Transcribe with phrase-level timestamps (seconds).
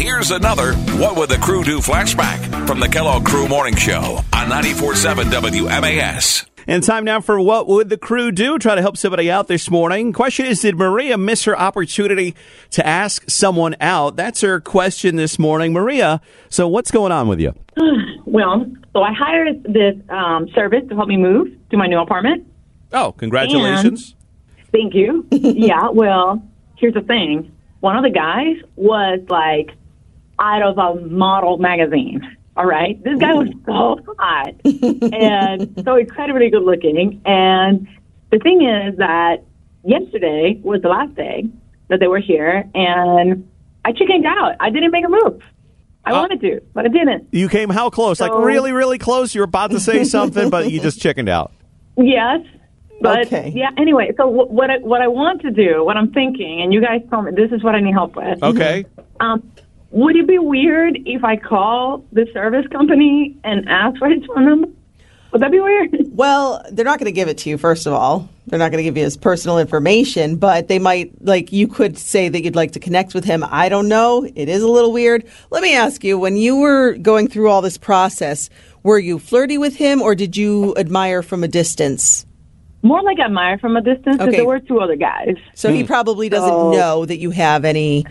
[0.00, 4.48] Here's another What Would the Crew Do flashback from the Kellogg Crew Morning Show on
[4.48, 6.46] 94.7 WMAS.
[6.66, 8.58] And time now for what would the crew do?
[8.58, 10.14] Try to help somebody out this morning.
[10.14, 12.34] Question is, did Maria miss her opportunity
[12.70, 14.16] to ask someone out?
[14.16, 15.74] That's her question this morning.
[15.74, 17.54] Maria, so what's going on with you?
[18.24, 22.46] Well, so I hired this um, service to help me move to my new apartment.
[22.92, 24.14] Oh, congratulations.
[24.70, 25.26] Thank you.
[25.30, 26.40] yeah, well,
[26.76, 27.50] here's the thing.
[27.80, 29.72] One of the guys was like
[30.40, 32.36] out of a model magazine.
[32.56, 33.02] All right.
[33.04, 34.54] This guy was so hot
[35.12, 37.20] and so incredibly good looking.
[37.24, 37.86] And
[38.30, 39.44] the thing is that
[39.84, 41.46] yesterday was the last day
[41.88, 43.48] that they were here and
[43.84, 44.56] I chickened out.
[44.60, 45.40] I didn't make a move.
[46.04, 47.28] I Uh, wanted to, but I didn't.
[47.32, 48.20] You came how close?
[48.20, 49.34] like really, really close?
[49.34, 51.52] You were about to say something, but you just chickened out.
[51.96, 52.40] Yes.
[53.02, 53.52] But Okay.
[53.54, 56.72] yeah, anyway, so w- what I, what I want to do, what I'm thinking, and
[56.72, 58.42] you guys told me this is what I need help with.
[58.42, 58.84] Okay.
[59.20, 59.50] Um,
[59.90, 64.44] would it be weird if I call the service company and ask for his phone
[64.44, 64.68] number?
[65.32, 65.96] Would that be weird?
[66.20, 68.28] Well, they're not going to give it to you, first of all.
[68.46, 71.96] They're not going to give you his personal information, but they might, like, you could
[71.96, 73.42] say that you'd like to connect with him.
[73.48, 74.24] I don't know.
[74.34, 75.24] It is a little weird.
[75.50, 78.50] Let me ask you when you were going through all this process,
[78.82, 82.26] were you flirty with him or did you admire from a distance?
[82.82, 84.38] More like admire from a distance because Okay.
[84.38, 85.36] there were two other guys.
[85.54, 85.86] So he hmm.
[85.86, 88.04] probably doesn't So- know that you have any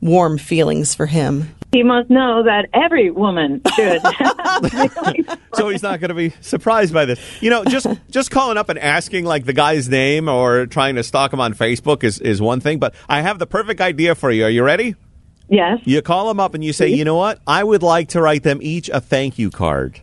[0.00, 1.54] warm feelings for him.
[1.72, 4.00] He must know that every woman should.
[5.54, 7.20] So he's not going to be surprised by this.
[7.40, 11.04] You know, just just calling up and asking like the guy's name or trying to
[11.04, 12.80] stalk him on Facebook is, is one thing.
[12.80, 14.44] But I have the perfect idea for you.
[14.44, 14.96] Are you ready?
[15.48, 15.78] yes.
[15.84, 17.40] You call them up and you say, you know what?
[17.46, 20.00] I would like to write them each a thank you card.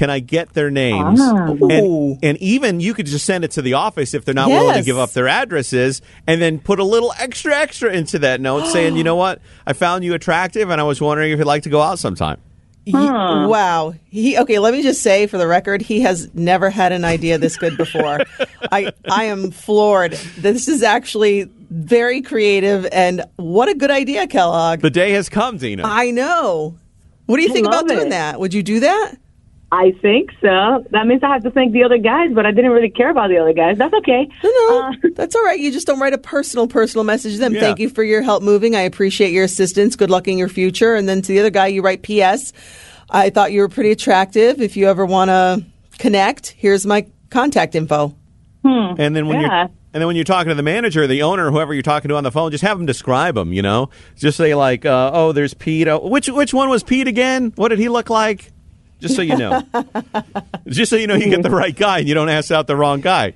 [0.00, 1.20] Can I get their names?
[1.22, 1.50] Ah.
[1.50, 2.12] Ooh.
[2.12, 4.76] And, and even you could just send it to the office if they're not willing
[4.76, 8.64] to give up their addresses and then put a little extra, extra into that note
[8.68, 9.42] saying, you know what?
[9.66, 12.40] I found you attractive and I was wondering if you'd like to go out sometime.
[12.86, 13.92] Ye- Wow.
[14.08, 17.36] He okay, let me just say for the record, he has never had an idea
[17.36, 18.20] this good before.
[18.72, 20.12] I I am floored.
[20.38, 24.80] This is actually very creative and what a good idea, Kellogg.
[24.80, 25.82] The day has come, Dina.
[25.84, 26.78] I know.
[27.26, 28.40] What do you I think about love doing that?
[28.40, 29.16] Would you do that?
[29.72, 30.84] I think so.
[30.90, 33.28] That means I have to thank the other guys, but I didn't really care about
[33.28, 33.78] the other guys.
[33.78, 34.28] That's okay.
[34.42, 34.80] No, no.
[34.80, 35.60] Uh, that's all right.
[35.60, 37.54] You just don't write a personal, personal message to them.
[37.54, 37.60] Yeah.
[37.60, 38.74] Thank you for your help moving.
[38.74, 39.94] I appreciate your assistance.
[39.94, 40.96] Good luck in your future.
[40.96, 42.52] And then to the other guy, you write P.S.
[43.10, 44.60] I thought you were pretty attractive.
[44.60, 45.64] If you ever want to
[45.98, 48.16] connect, here's my contact info.
[48.64, 49.50] And then when you're
[49.92, 52.22] and then when you're talking to the manager, the owner, whoever you're talking to on
[52.22, 53.52] the phone, just have them describe him.
[53.52, 55.88] You know, just say like, uh, "Oh, there's Pete.
[55.88, 57.52] Oh, which which one was Pete again?
[57.56, 58.52] What did he look like?"
[59.00, 59.62] Just so you know,
[60.68, 62.76] just so you know, you get the right guy and you don't ask out the
[62.76, 63.34] wrong guy.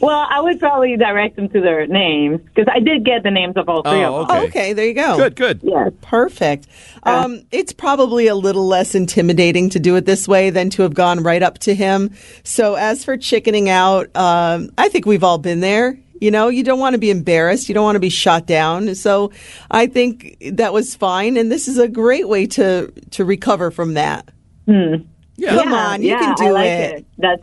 [0.00, 3.56] well, I would probably direct them to their names because I did get the names
[3.56, 4.36] of all three Oh, of them.
[4.36, 4.46] Okay.
[4.48, 5.16] Okay, there you go.
[5.16, 5.60] Good, good.
[5.64, 5.90] Yes.
[6.00, 6.68] Perfect.
[7.02, 10.94] Um, it's probably a little less intimidating to do it this way than to have
[10.94, 12.14] gone right up to him.
[12.44, 15.98] So, as for chickening out, um, I think we've all been there.
[16.20, 17.68] You know, you don't want to be embarrassed.
[17.68, 18.94] You don't want to be shot down.
[18.94, 19.32] So,
[19.72, 23.94] I think that was fine, and this is a great way to to recover from
[23.94, 24.28] that.
[24.66, 24.94] Hmm.
[25.36, 25.50] Yeah.
[25.50, 26.94] Come on, you yeah, can do I like it.
[26.98, 27.06] it.
[27.18, 27.42] That's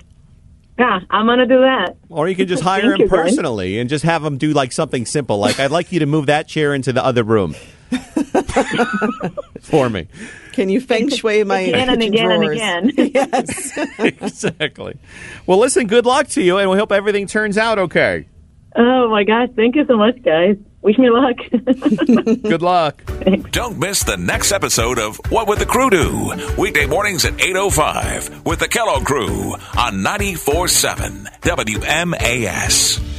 [0.80, 1.00] yeah.
[1.10, 1.98] I'm gonna do that.
[2.10, 3.26] Or you can just hire him you, Glenn.
[3.26, 6.28] personally and just have him do like something simple, like I'd like you to move
[6.28, 7.54] that chair into the other room
[9.62, 10.08] for me.
[10.54, 13.12] Can you feng shui my Again and kitchen again and again.
[13.14, 13.78] yes.
[14.00, 14.98] exactly.
[15.46, 15.88] Well, listen.
[15.88, 18.28] Good luck to you, and we hope everything turns out okay.
[18.76, 19.50] Oh my gosh!
[19.56, 20.58] Thank you so much, guys.
[20.82, 21.38] Wish me luck.
[22.42, 23.04] Good luck.
[23.52, 26.34] Don't miss the next episode of What Would the Crew Do?
[26.58, 33.11] Weekday mornings at 8.05 with the Kellogg Crew on 94.7 WMAS.